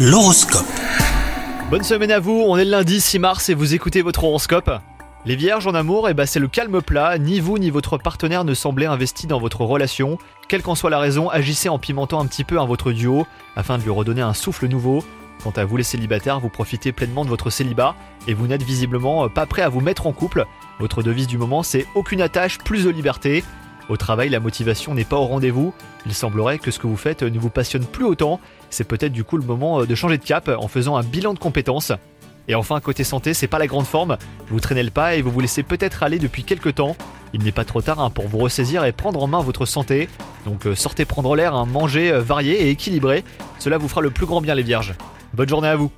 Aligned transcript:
L'horoscope. 0.00 0.64
Bonne 1.70 1.82
semaine 1.82 2.12
à 2.12 2.20
vous, 2.20 2.44
on 2.46 2.56
est 2.56 2.64
le 2.64 2.70
lundi 2.70 3.00
6 3.00 3.18
mars 3.18 3.48
et 3.48 3.54
vous 3.54 3.74
écoutez 3.74 4.00
votre 4.00 4.22
horoscope. 4.22 4.70
Les 5.24 5.34
vierges 5.34 5.66
en 5.66 5.74
amour, 5.74 6.08
eh 6.08 6.14
ben 6.14 6.24
c'est 6.24 6.38
le 6.38 6.46
calme 6.46 6.80
plat, 6.80 7.18
ni 7.18 7.40
vous 7.40 7.58
ni 7.58 7.68
votre 7.68 7.98
partenaire 7.98 8.44
ne 8.44 8.54
semblez 8.54 8.86
investi 8.86 9.26
dans 9.26 9.40
votre 9.40 9.62
relation. 9.62 10.16
Quelle 10.46 10.62
qu'en 10.62 10.76
soit 10.76 10.90
la 10.90 11.00
raison, 11.00 11.28
agissez 11.30 11.68
en 11.68 11.80
pimentant 11.80 12.20
un 12.20 12.26
petit 12.26 12.44
peu 12.44 12.60
un 12.60 12.64
votre 12.64 12.92
duo 12.92 13.26
afin 13.56 13.76
de 13.76 13.82
lui 13.82 13.90
redonner 13.90 14.22
un 14.22 14.34
souffle 14.34 14.68
nouveau. 14.68 15.02
Quant 15.42 15.50
à 15.56 15.64
vous 15.64 15.76
les 15.76 15.82
célibataires, 15.82 16.38
vous 16.38 16.48
profitez 16.48 16.92
pleinement 16.92 17.24
de 17.24 17.30
votre 17.30 17.50
célibat 17.50 17.96
et 18.28 18.34
vous 18.34 18.46
n'êtes 18.46 18.62
visiblement 18.62 19.24
euh, 19.24 19.28
pas 19.28 19.46
prêt 19.46 19.62
à 19.62 19.68
vous 19.68 19.80
mettre 19.80 20.06
en 20.06 20.12
couple. 20.12 20.46
Votre 20.78 21.02
devise 21.02 21.26
du 21.26 21.38
moment 21.38 21.64
c'est 21.64 21.88
aucune 21.96 22.20
attache, 22.20 22.58
plus 22.58 22.84
de 22.84 22.90
liberté. 22.90 23.42
Au 23.88 23.96
travail, 23.96 24.28
la 24.28 24.40
motivation 24.40 24.94
n'est 24.94 25.04
pas 25.04 25.16
au 25.16 25.24
rendez-vous. 25.24 25.72
Il 26.06 26.14
semblerait 26.14 26.58
que 26.58 26.70
ce 26.70 26.78
que 26.78 26.86
vous 26.86 26.96
faites 26.96 27.22
ne 27.22 27.38
vous 27.38 27.50
passionne 27.50 27.84
plus 27.84 28.04
autant. 28.04 28.40
C'est 28.70 28.84
peut-être 28.84 29.12
du 29.12 29.24
coup 29.24 29.36
le 29.36 29.44
moment 29.44 29.80
euh, 29.80 29.86
de 29.86 29.94
changer 29.94 30.18
de 30.18 30.24
cap 30.24 30.48
en 30.48 30.68
faisant 30.68 30.96
un 30.96 31.02
bilan 31.02 31.34
de 31.34 31.38
compétences. 31.38 31.92
Et 32.48 32.54
enfin, 32.54 32.80
côté 32.80 33.04
santé, 33.04 33.34
c'est 33.34 33.46
pas 33.46 33.58
la 33.58 33.66
grande 33.66 33.86
forme. 33.86 34.16
Vous 34.48 34.60
traînez 34.60 34.82
le 34.82 34.90
pas 34.90 35.14
et 35.14 35.22
vous 35.22 35.30
vous 35.30 35.40
laissez 35.40 35.62
peut-être 35.62 36.02
aller 36.02 36.18
depuis 36.18 36.44
quelques 36.44 36.76
temps. 36.76 36.96
Il 37.34 37.42
n'est 37.42 37.52
pas 37.52 37.66
trop 37.66 37.82
tard 37.82 38.00
hein, 38.00 38.10
pour 38.10 38.26
vous 38.26 38.38
ressaisir 38.38 38.84
et 38.84 38.92
prendre 38.92 39.22
en 39.22 39.26
main 39.26 39.40
votre 39.40 39.66
santé. 39.66 40.08
Donc 40.46 40.66
euh, 40.66 40.74
sortez 40.74 41.04
prendre 41.04 41.36
l'air, 41.36 41.54
hein, 41.54 41.66
mangez 41.66 42.10
euh, 42.10 42.20
varié 42.20 42.62
et 42.62 42.70
équilibré. 42.70 43.22
Cela 43.58 43.76
vous 43.76 43.88
fera 43.88 44.00
le 44.00 44.10
plus 44.10 44.26
grand 44.26 44.40
bien 44.40 44.54
les 44.54 44.62
vierges. 44.62 44.94
Bonne 45.34 45.48
journée 45.48 45.68
à 45.68 45.76
vous 45.76 45.92